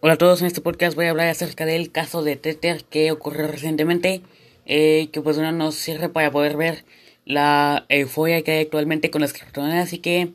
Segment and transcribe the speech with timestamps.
[0.00, 3.10] Hola a todos, en este podcast voy a hablar acerca del caso de Tether que
[3.10, 4.22] ocurrió recientemente,
[4.64, 6.84] eh, que pues bueno nos sirve para poder ver
[7.24, 10.30] la euforia que hay actualmente con las criptomonedas y que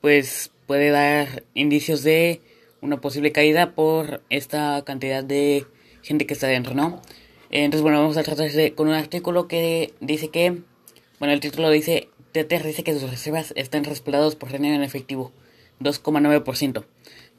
[0.00, 2.40] pues puede dar indicios de
[2.82, 5.66] una posible caída por esta cantidad de
[6.02, 7.02] gente que está dentro, ¿no?
[7.50, 10.58] Entonces bueno, vamos a tratar de, con un artículo que dice que,
[11.18, 15.32] bueno, el título dice, Tether dice que sus reservas están respaldados por dinero en efectivo,
[15.80, 16.84] 2,9%.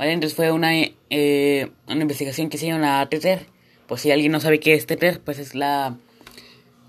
[0.02, 0.14] ¿Vale?
[0.14, 0.72] Entonces fue una,
[1.12, 3.46] eh, una investigación que hicieron a Tether.
[3.86, 5.96] Pues si alguien no sabe qué es Tether, pues es la,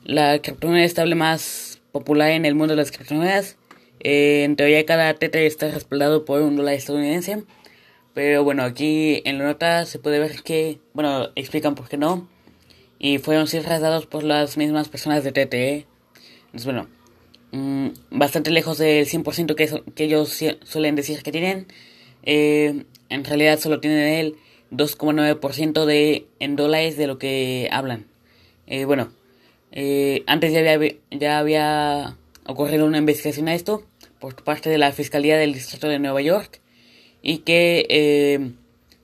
[0.03, 3.59] la criptomoneda estable más popular en el mundo de las criptomonedas.
[4.01, 7.45] Eh, en teoría cada Tether está respaldado por un dólar estadounidense.
[8.15, 12.27] Pero bueno, aquí en la nota se puede ver que, bueno, explican por qué no.
[12.99, 15.87] Y fueron cifras dadas por las mismas personas de TTE.
[16.47, 16.89] Entonces bueno,
[17.51, 21.67] mmm, bastante lejos del 100% que, que ellos suelen decir que tienen.
[22.23, 24.37] Eh, en realidad solo tienen el
[24.71, 28.07] 2,9% de en dólares de lo que hablan.
[28.67, 29.13] Eh, bueno,
[29.71, 33.85] eh, antes ya había, ya había ocurrido una investigación a esto
[34.19, 36.61] por parte de la Fiscalía del Distrito de Nueva York
[37.23, 38.53] y que eh,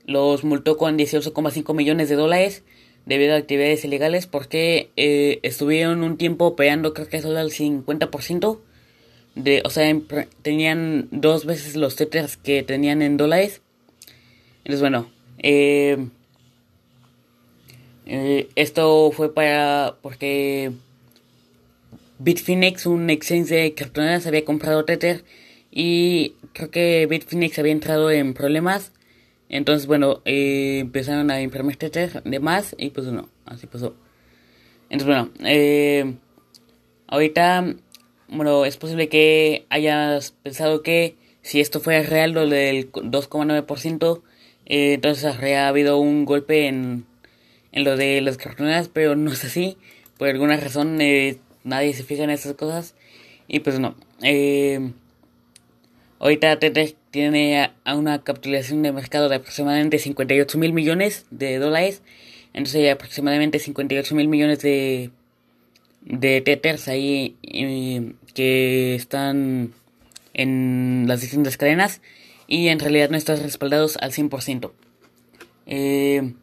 [0.05, 2.63] los multó con 18,5 millones de dólares
[3.05, 8.59] debido a actividades ilegales porque eh, estuvieron un tiempo operando creo que solo al 50%
[9.39, 9.95] de, o sea,
[10.41, 13.61] tenían dos veces los tetras que tenían en dólares.
[14.59, 15.09] Entonces, bueno,
[15.39, 16.07] eh,
[18.05, 20.71] eh, esto fue para, porque
[22.19, 25.23] Bitfinex, un exchange de criptomonedas, había comprado Tether
[25.71, 28.91] y creo que Bitfinex había entrado en problemas.
[29.47, 33.95] Entonces, bueno, eh, empezaron a imprimir Tether de más y pues no, así pasó.
[34.89, 35.31] Entonces, bueno,
[37.07, 37.75] ahorita
[38.29, 44.21] bueno, es posible que hayas pensado que si esto fuera real, lo del 2,9%,
[44.65, 47.05] eh, entonces habría habido un golpe en,
[47.71, 49.77] en lo de las criptomonedas, pero no es así.
[50.17, 52.95] Por alguna razón eh, nadie se fija en esas cosas.
[53.47, 53.95] Y pues no.
[54.21, 54.91] Eh,
[56.19, 62.03] ahorita Tether tiene a una capitalización de mercado de aproximadamente 58 mil millones de dólares.
[62.53, 65.09] Entonces aproximadamente 58 mil millones de
[66.09, 69.73] de tethers ahí eh, que están
[70.33, 72.01] en las distintas cadenas
[72.47, 74.71] y en realidad no están respaldados al 100%.
[75.67, 76.33] Eh,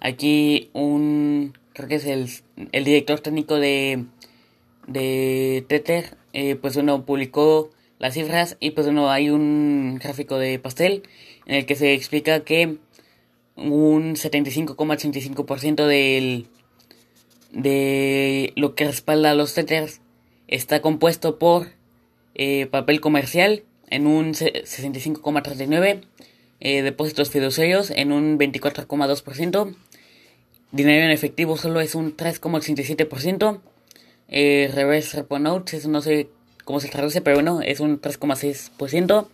[0.00, 2.28] aquí un, creo que es el,
[2.72, 4.04] el director técnico de,
[4.88, 10.58] de Tether, eh, pues uno publicó las cifras y pues uno hay un gráfico de
[10.58, 11.04] pastel
[11.46, 12.78] en el que se explica que
[13.54, 16.48] un 75,85% del
[17.52, 20.00] de lo que respalda a los tethers
[20.48, 21.68] está compuesto por
[22.34, 26.02] eh, papel comercial en un 65,39%,
[26.60, 29.74] eh, depósitos fiduciarios en un 24,2%,
[30.70, 33.60] dinero en efectivo solo es un 3,87%,
[34.28, 36.28] eh, reverse repo notes, eso no sé
[36.64, 39.28] cómo se traduce, pero bueno, es un 3,6%,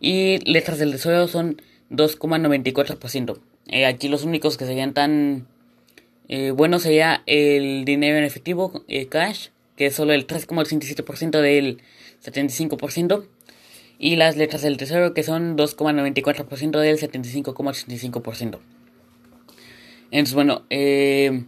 [0.00, 1.60] y letras del tesoro son
[1.90, 3.38] 2,94%.
[3.68, 5.46] Eh, aquí los únicos que serían tan
[6.28, 11.80] eh, bueno sería el dinero en efectivo, eh, cash, que es solo el 3,87% del
[12.24, 13.26] 75%,
[13.98, 18.58] y las letras del tesoro, que son 2,94% del 75,85%.
[20.10, 21.44] Entonces, bueno, eh,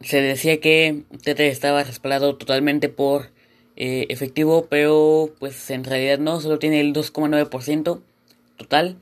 [0.00, 3.30] se decía que Tether estaba respaldado totalmente por
[3.76, 8.02] efectivo, pero pues en realidad no, solo tiene el 2,9%
[8.58, 8.98] total.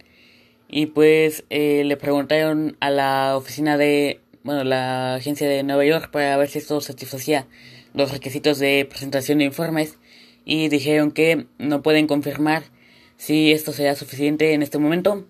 [0.69, 6.37] Y pues le preguntaron a la oficina de bueno, la agencia de Nueva York para
[6.37, 7.47] ver si esto satisfacía
[7.95, 9.99] los requisitos de presentación de informes
[10.45, 12.65] y dijeron que no pueden confirmar
[13.17, 15.27] si esto será suficiente en este momento.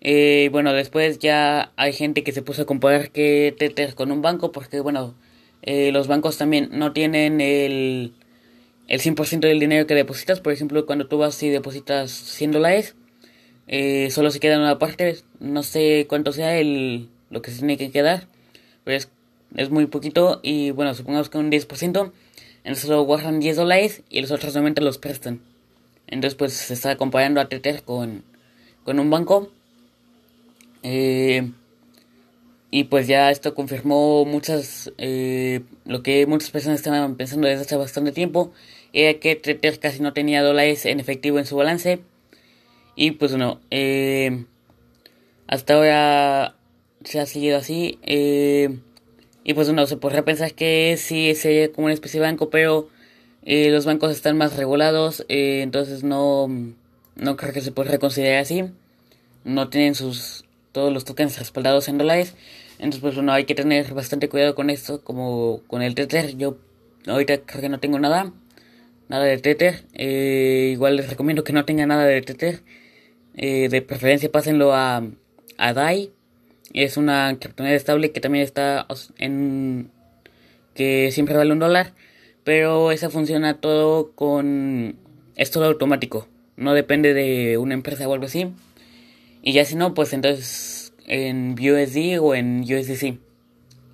[0.00, 4.22] Eh, bueno, después ya hay gente que se puso a comparar que Tether con un
[4.22, 5.14] banco porque, bueno,
[5.62, 8.12] eh, los bancos también no tienen el,
[8.88, 10.40] el 100% del dinero que depositas.
[10.40, 12.96] Por ejemplo, cuando tú vas y depositas 100 dólares,
[13.68, 17.76] eh, solo se queda una parte, no sé cuánto sea el lo que se tiene
[17.76, 18.28] que quedar.
[18.84, 19.08] Pero es,
[19.56, 22.12] es muy poquito y bueno, supongamos que un 10%,
[22.64, 25.40] entonces lo guardan 10 dólares y los otros 90 los prestan.
[26.06, 28.22] Entonces pues se está comparando a Tether con,
[28.84, 29.50] con un banco.
[30.84, 31.50] Eh,
[32.70, 37.76] y pues ya esto confirmó muchas, eh, lo que muchas personas estaban pensando desde hace
[37.76, 38.52] bastante tiempo,
[38.94, 42.00] era que Tether casi no tenía dólares en efectivo en su balance.
[42.96, 44.44] Y pues bueno, eh,
[45.46, 46.56] hasta ahora
[47.04, 47.98] se ha seguido así.
[48.02, 48.78] Eh,
[49.44, 52.88] y pues uno se podría pensar que sí sería como una especie de banco, pero
[53.44, 56.48] eh, los bancos están más regulados, eh, entonces no,
[57.16, 58.64] no creo que se pueda considerar así.
[59.44, 62.34] No tienen sus todos los tokens respaldados en dólares.
[62.78, 66.36] Entonces, pues bueno, hay que tener bastante cuidado con esto, como con el Tether.
[66.36, 66.56] Yo
[67.06, 68.32] ahorita creo que no tengo nada,
[69.08, 69.84] nada de Tether.
[70.72, 72.62] Igual les recomiendo que no tengan nada de Tether.
[73.34, 75.02] De preferencia pásenlo a,
[75.58, 76.12] a DAI.
[76.72, 78.86] Es una criptomoneda estable que también está
[79.18, 79.90] en...
[80.74, 81.92] que siempre vale un dólar.
[82.44, 84.96] Pero esa funciona todo con...
[85.36, 86.28] es todo automático.
[86.56, 88.52] No depende de una empresa o algo así.
[89.42, 93.18] Y ya si no, pues entonces en BUSD o en USDC.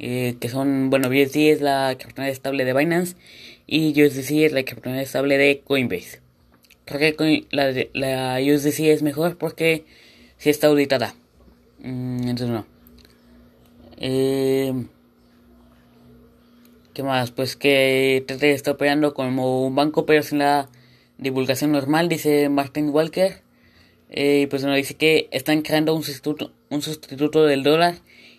[0.00, 3.16] Eh, que son, bueno, BUSD es la criptomoneda estable de Binance
[3.66, 6.20] y USDC es la criptomoneda estable de Coinbase.
[6.84, 9.84] Creo que la, la USDC es mejor porque
[10.36, 11.14] si está auditada.
[11.80, 12.66] Mm, entonces no.
[13.96, 14.72] Eh,
[16.94, 17.30] ¿Qué más?
[17.30, 20.68] Pues que TT está operando como un banco pero sin la
[21.18, 23.42] divulgación normal, dice Martin Walker.
[24.10, 27.96] Eh, pues nos dice que están creando un sustituto, un sustituto del dólar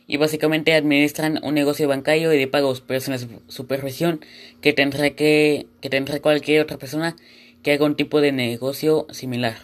[0.07, 4.21] y básicamente administran un negocio bancario y de pagos, pero sin la supervisión
[4.61, 7.15] que tendrá que, que tendrá cualquier otra persona
[7.61, 9.57] que haga un tipo de negocio similar.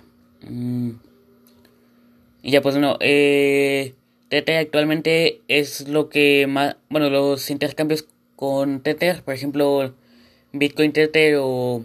[0.48, 0.92] Mm.
[2.46, 3.96] Y ya pues no, eh,
[4.30, 8.06] Tether actualmente es lo que más, bueno, los intercambios
[8.36, 9.96] con Tether, por ejemplo,
[10.54, 11.84] Bitcoin Tether o,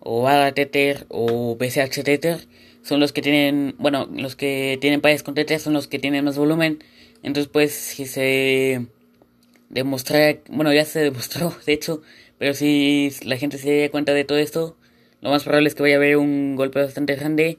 [0.00, 2.40] o ADA Tether o BCH Tether,
[2.82, 6.26] son los que tienen, bueno, los que tienen países con Tether son los que tienen
[6.26, 6.84] más volumen.
[7.22, 8.86] Entonces, pues, si se
[9.70, 12.02] demuestra, bueno, ya se demostró, de hecho,
[12.36, 14.76] pero si la gente se da cuenta de todo esto,
[15.22, 17.56] lo más probable es que vaya a haber un golpe bastante grande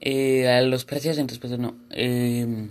[0.00, 1.18] eh, a los precios.
[1.18, 1.76] Entonces, pues, no.
[1.90, 2.68] Eh,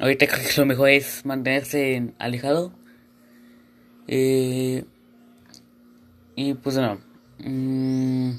[0.00, 2.72] ahorita creo que lo mejor es mantenerse alejado.
[4.08, 4.84] Eh,
[6.36, 7.00] y pues, no.
[7.38, 8.32] Mm,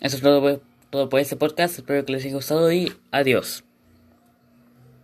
[0.00, 1.78] eso es todo todo por este podcast.
[1.78, 3.64] Espero que les haya gustado y adiós.